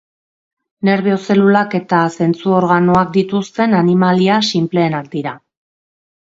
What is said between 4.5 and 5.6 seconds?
sinpleenak dira.